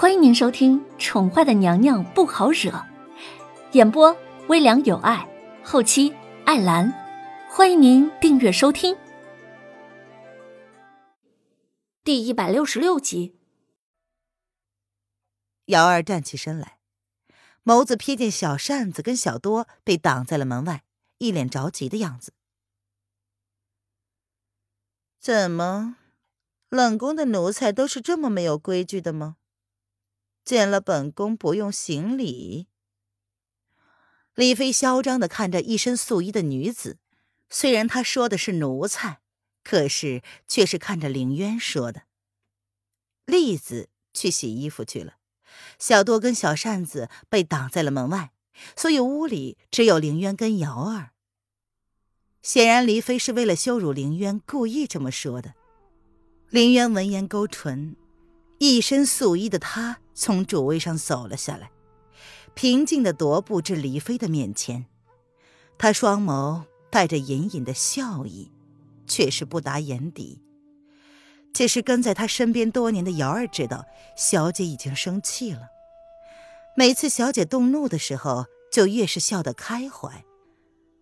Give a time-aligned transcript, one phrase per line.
[0.00, 2.70] 欢迎您收听《宠坏的娘娘不好惹》，
[3.72, 5.28] 演播微凉有爱，
[5.64, 6.14] 后期
[6.46, 6.88] 艾兰。
[7.50, 8.96] 欢迎您订阅收听。
[12.04, 13.40] 第一百六十六集，
[15.64, 16.78] 瑶儿站起身来，
[17.64, 20.84] 眸子瞥见小扇子跟小多被挡在了门外，
[21.18, 22.32] 一脸着急的样子。
[25.18, 25.96] 怎么，
[26.68, 29.37] 冷宫的奴才都是这么没有规矩的吗？
[30.48, 32.68] 见了本宫不用行礼。
[34.34, 36.96] 李妃嚣张的看着一身素衣的女子，
[37.50, 39.20] 虽然她说的是奴才，
[39.62, 42.04] 可是却是看着凌渊说的。
[43.26, 45.16] 栗子去洗衣服去了，
[45.78, 48.32] 小多跟小扇子被挡在了门外，
[48.74, 51.10] 所以屋里只有凌渊跟瑶儿。
[52.40, 55.52] 显然，黎妃是为了羞辱凌渊，故意这么说的。
[56.48, 57.96] 凌渊闻言勾唇。
[58.58, 61.70] 一身素衣的他从主位上走了下来，
[62.54, 64.86] 平静的踱步至李妃的面前。
[65.78, 68.50] 他双眸带着隐隐的笑意，
[69.06, 70.42] 却是不达眼底。
[71.52, 75.68] 这是跟在他身边多年的瑶儿知道，小姐已经生气了。
[76.76, 80.24] 每次小姐动怒的时候，就越是笑得开怀，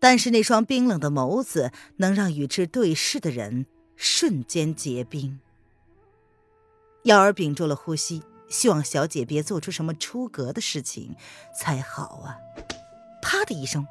[0.00, 5.38] 但是那双冰冷的眸子能让与之对视的人瞬间结冰。
[7.04, 11.14] 幺儿屏住了呼吸，希望小姐别做出什么出格的事情
[11.54, 12.38] 才好啊！
[13.20, 13.86] 啪的一声，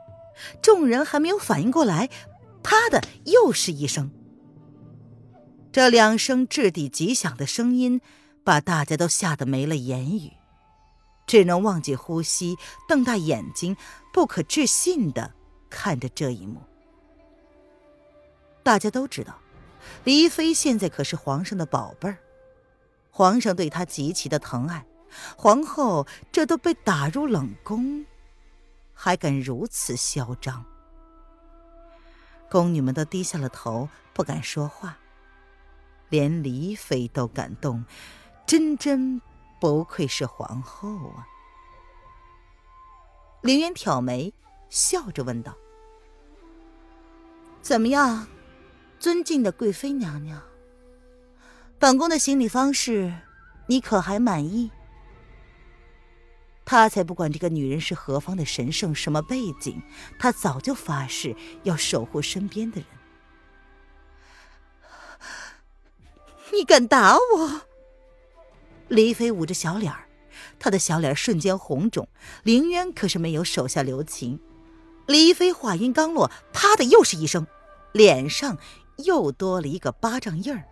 [0.64, 2.10] 众人还没有反应过来，
[2.64, 4.12] 啪的又是一声。
[5.72, 8.02] 这两声掷地极响的声音，
[8.44, 10.32] 把大家都吓得没了言语，
[11.28, 13.78] 只能忘记呼吸，瞪大眼睛，
[14.12, 15.34] 不可置信的
[15.70, 16.62] 看着这一幕。
[18.64, 19.38] 大家都知道，
[20.04, 22.18] 黎妃现在可是皇上的宝贝儿。
[23.16, 24.88] 皇上对她极其的疼爱，
[25.38, 28.04] 皇后这都被打入冷宫，
[28.92, 30.66] 还敢如此嚣张？
[32.50, 34.98] 宫女们都低下了头，不敢说话。
[36.10, 37.86] 连黎妃都感动，
[38.48, 39.22] 真真
[39.60, 41.28] 不愧是皇后啊！
[43.42, 44.34] 凌渊挑眉，
[44.70, 45.56] 笑着问道
[47.62, 48.28] ：“怎么样，
[49.00, 50.42] 尊敬的贵妃娘娘？”
[51.84, 53.14] 本宫的行礼方式，
[53.68, 54.72] 你可还满意？
[56.64, 59.82] 他才不管这个女人是何方的神圣，什么背景，
[60.18, 62.88] 他早就发誓要守护身边的人。
[66.54, 67.62] 你敢打我？
[68.88, 70.08] 黎妃捂着小脸儿，
[70.58, 72.08] 她的小脸瞬间红肿。
[72.44, 74.40] 凌渊可是没有手下留情。
[75.06, 77.46] 黎妃话音刚落，啪的又是一声，
[77.92, 78.58] 脸上
[79.04, 80.64] 又多了一个巴掌印儿。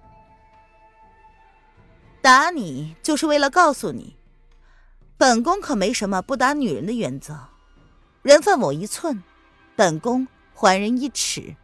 [2.22, 4.16] 打你就是为了告诉你，
[5.18, 7.48] 本宫可没什么不打女人的原则。
[8.22, 9.24] 人犯我一寸，
[9.76, 11.56] 本宫还人一尺。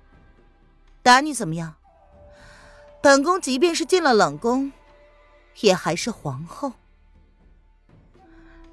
[1.03, 1.75] 打你怎么样？
[3.03, 4.71] 本宫即便是进了冷宫，
[5.61, 6.73] 也还是皇后。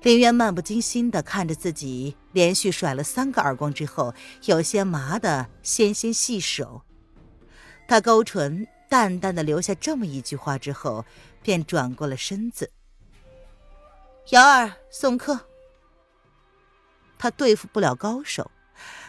[0.00, 4.14] 林渊漫不经心的看着自己连续甩了三个耳光之后，
[4.46, 6.80] 有些麻的纤纤细手。
[7.86, 11.04] 他勾唇，淡淡的留下这么一句话之后。
[11.44, 12.72] 便转过了身子。
[14.30, 15.46] 瑶儿送客。
[17.18, 18.50] 他对付不了高手，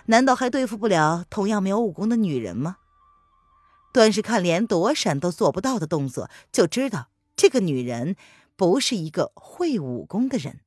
[0.06, 2.78] 难道还对付不了同样没有武功的女人吗？
[3.91, 7.07] 端是看连躲闪都做不到的动作，就知道
[7.38, 8.18] 这个女人
[8.57, 10.59] 不是一个会武功的人。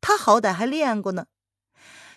[0.00, 1.26] 她好歹还练过呢。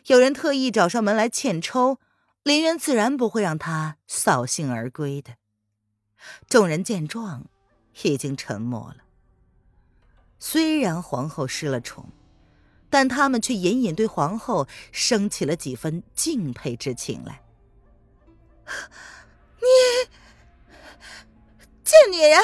[0.07, 1.99] 有人特意找上门来欠抽，
[2.41, 5.35] 林渊自然不会让她扫兴而归的。
[6.49, 7.45] 众人见状。
[8.03, 8.97] 已经沉默了。
[10.39, 12.09] 虽然皇后失了宠，
[12.89, 17.43] 但他们却隐隐对皇后升起了几分敬佩之情来。
[19.59, 20.09] 你
[21.83, 22.39] 贱女人，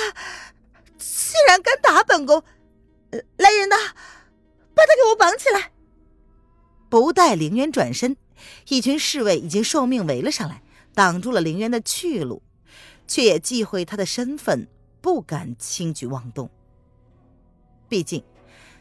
[0.98, 2.44] 竟然敢打本宫！
[3.38, 3.76] 来人呐，
[4.76, 5.72] 把她给我绑起来！
[6.90, 8.16] 不待凌渊转身，
[8.68, 10.62] 一群侍卫已经受命围了上来，
[10.94, 12.44] 挡住了凌渊的去路，
[13.08, 14.68] 却也忌讳他的身份。
[15.02, 16.50] 不敢轻举妄动。
[17.90, 18.24] 毕竟，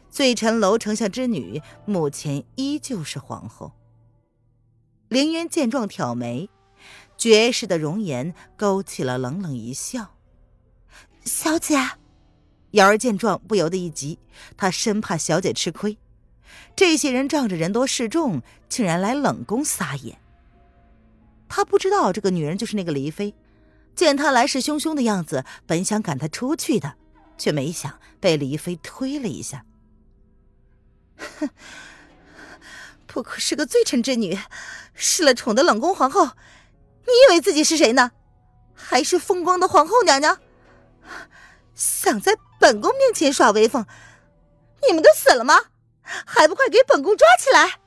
[0.09, 3.71] 罪臣楼丞相之女目前依旧是皇后。
[5.07, 6.49] 凌渊见状挑眉，
[7.17, 10.15] 绝世的容颜勾起了冷冷一笑。
[11.23, 11.75] 小姐，
[12.71, 14.19] 瑶儿见状不由得一急，
[14.57, 15.97] 她生怕小姐吃亏。
[16.75, 20.17] 这些人仗着人多势众，竟然来冷宫撒野。
[21.49, 23.33] 他不知道这个女人就是那个黎妃。
[23.97, 26.93] 见他来势汹汹的样子，本想赶他出去的，
[27.37, 29.65] 却没想被黎妃推了一下。
[31.17, 31.49] 哼，
[33.07, 34.37] 不过是个罪臣之女，
[34.93, 38.11] 失了宠的冷宫皇后，你以为自己是谁呢？
[38.75, 40.37] 还是风光的皇后娘娘？
[41.73, 43.85] 想在本宫面前耍威风？
[44.87, 45.55] 你们都死了吗？
[46.03, 47.79] 还不快给本宫抓起来！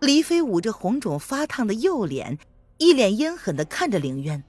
[0.00, 2.38] 黎妃捂着红肿发烫的右脸，
[2.78, 4.42] 一脸阴狠的看着凌渊，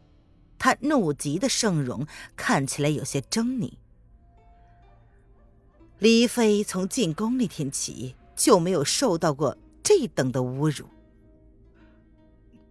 [0.58, 2.06] 他怒极的盛容
[2.36, 3.74] 看起来有些狰狞。
[6.00, 10.86] 黎妃从进宫那天起就没有受到过这等的侮辱。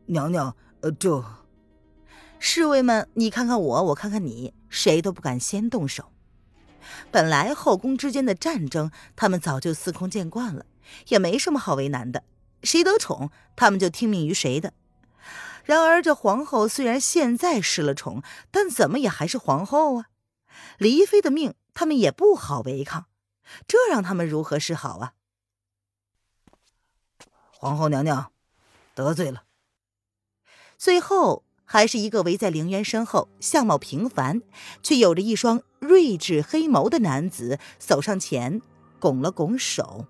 [0.07, 1.25] 娘娘，呃，这
[2.39, 6.13] 侍卫们，你看看我，我看看你，谁都不敢先动手。
[7.11, 10.67] 本来后宫之间的战争，他们早就司空见惯了，
[11.09, 12.23] 也没什么好为难的。
[12.63, 14.73] 谁得宠，他们就听命于谁的。
[15.67, 20.07] 然而这皇后虽然现在失了宠，但怎么也还是皇后啊！
[20.79, 23.05] 黎妃的命，他们也不好违抗，
[23.69, 25.13] 这让他们如何是好啊？
[27.51, 28.33] 皇后娘娘，
[28.95, 29.43] 得罪了。
[30.79, 31.43] 最后。
[31.69, 34.41] 还是一个围在凌渊身后、相貌平凡
[34.85, 38.63] 却有着一双睿智黑眸的男子走上前，
[39.01, 40.07] 拱了拱手。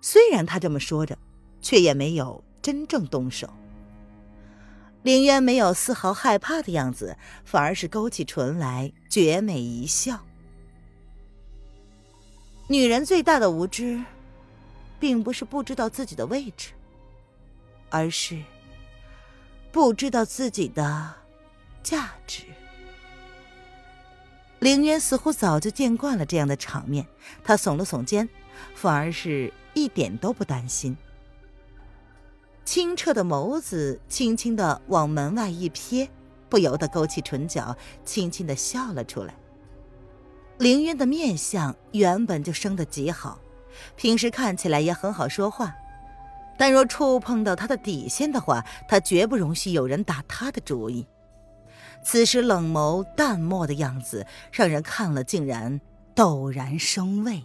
[0.00, 1.16] 虽然他这么说着，
[1.62, 3.48] 却也没有真正动手。
[5.02, 10.20] 凌渊没有丝毫害怕的样子，反而是勾起唇来，绝美一笑。
[12.68, 14.02] 女人最大的无知，
[14.98, 16.70] 并不是不知道自己的位置，
[17.88, 18.40] 而是……
[19.72, 21.14] 不知道自己的
[21.80, 22.42] 价值，
[24.58, 27.06] 凌渊似乎早就见惯了这样的场面，
[27.44, 28.28] 他耸了耸肩，
[28.74, 30.96] 反而是一点都不担心。
[32.70, 36.08] 清澈的眸子轻轻的往门外一瞥，
[36.48, 39.34] 不由得勾起唇角，轻轻的笑了出来。
[40.58, 43.40] 凌渊的面相原本就生得极好，
[43.96, 45.74] 平时看起来也很好说话。
[46.56, 51.04] 但若触碰到他的底线的话，他绝不容许有人打他的主意。
[52.04, 55.80] 此时冷眸淡漠的样子，让人看了竟然
[56.14, 57.42] 陡然生畏。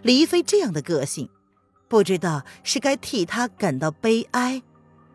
[0.00, 1.28] 李妃这样的个性，
[1.90, 4.62] 不知道是该替他感到悲哀，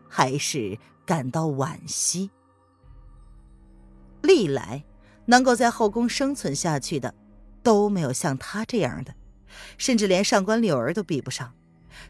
[0.06, 2.30] 还是感到惋惜。
[4.20, 4.84] 历来
[5.24, 7.14] 能够在后宫生存下去的，
[7.62, 9.14] 都没有像他这样的，
[9.78, 11.54] 甚至连上官柳儿都比不上。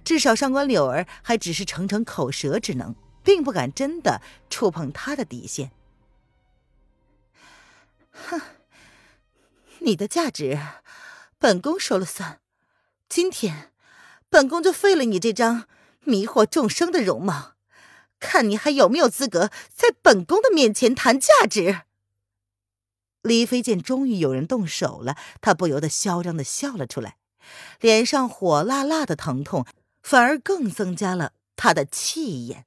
[0.02, 2.92] 至少上官柳儿还只是逞逞口舌之能，
[3.22, 4.20] 并不敢真的
[4.50, 5.70] 触碰他的底线。
[8.10, 8.40] 哼，
[9.78, 10.58] 你的价值，
[11.38, 12.40] 本宫说了算。
[13.08, 13.70] 今天，
[14.36, 15.66] 本宫就废了你这张
[16.00, 17.54] 迷惑众生的容貌，
[18.20, 21.84] 看你还有没有资格在本宫的面前谈价值。
[23.22, 27.16] 李妃见终于有人动手了，她不由得嚣张的笑了出来。
[27.80, 29.66] 脸上火辣辣的疼痛，
[30.02, 32.66] 反而更增加了他的气焰。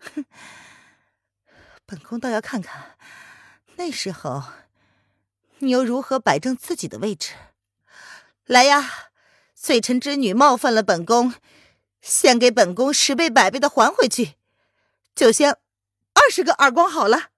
[0.00, 0.24] 哼，
[1.86, 2.96] 本宫倒要看看，
[3.76, 4.42] 那时候
[5.58, 7.34] 你又如何摆正自己的位置。
[8.46, 9.07] 来呀，
[9.60, 11.34] 罪臣之女冒犯了本宫，
[12.00, 14.34] 先给本宫十倍百倍的还回去，
[15.14, 15.50] 就先
[16.14, 17.30] 二十个耳光好了。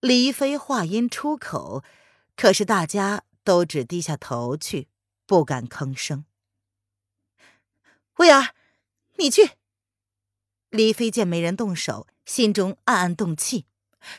[0.00, 1.82] 李妃话音出口，
[2.36, 3.24] 可是大家。
[3.44, 4.88] 都只低下头去，
[5.24, 6.26] 不敢吭声。
[8.16, 8.54] 魏儿，
[9.16, 9.52] 你去。
[10.68, 13.64] 李妃见没人动手，心中暗暗动气，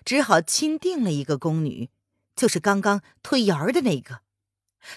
[0.03, 1.91] 只好钦定了一个宫女，
[2.35, 4.21] 就是刚刚推瑶儿的那个。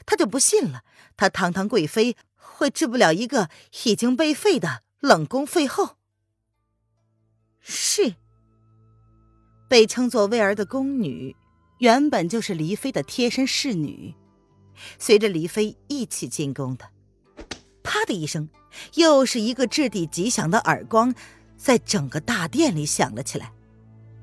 [0.06, 0.82] 她就不信了，
[1.16, 3.50] 她堂堂贵妃会治不了一个
[3.84, 5.96] 已经被废的冷宫废后。
[7.60, 8.14] 是。
[9.68, 11.34] 被称作薇儿的宫女，
[11.78, 14.14] 原本就是黎妃的贴身侍女。
[14.98, 16.90] 随着黎妃一起进宫的，
[17.82, 18.50] 啪的一声，
[18.94, 21.14] 又是一个掷地极响的耳光，
[21.56, 23.52] 在整个大殿里响了起来。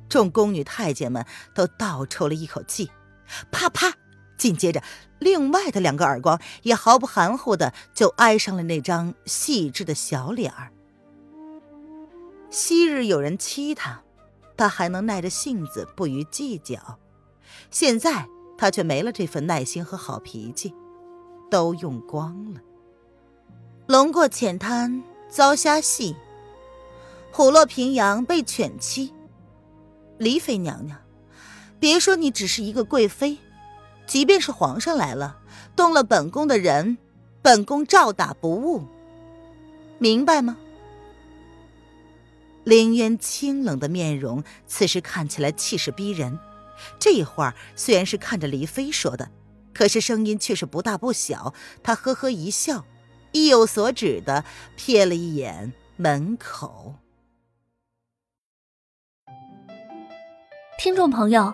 [0.07, 1.25] 众宫女太监们
[1.55, 2.91] 都倒抽了一口气，
[3.51, 3.91] 啪啪，
[4.39, 4.81] 紧接着
[5.19, 10.71] 另外的两个耳光也毫不含糊的就挨上了那张细致的小脸儿。
[12.49, 14.01] 昔日有人欺他，
[14.57, 16.97] 他还能耐着性子不予计较，
[17.69, 18.27] 现在。
[18.61, 20.75] 他却没了这份耐心和好脾气，
[21.49, 22.59] 都用光了。
[23.87, 26.13] 龙过浅滩遭虾戏，
[27.31, 29.13] 虎落平阳被犬欺。
[30.17, 30.99] 黎妃娘娘，
[31.79, 33.37] 别说你只是一个贵妃，
[34.09, 35.37] 即便是皇上来了，
[35.75, 36.97] 动了本宫的人，
[37.43, 38.87] 本宫照打不误。
[39.99, 40.57] 明白吗？
[42.63, 46.39] 凌渊清冷的面容，此时看起来气势逼人。
[46.97, 49.29] 这话虽然是看着黎妃说的，
[49.75, 51.53] 可是声音却是不大不小。
[51.83, 52.85] 他呵呵一笑，
[53.31, 54.43] 意有所指的
[54.75, 56.95] 瞥了一眼门口。
[60.79, 61.53] 听众朋友，